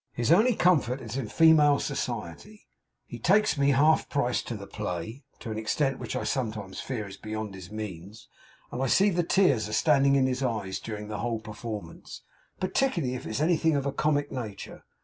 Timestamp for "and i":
8.71-8.87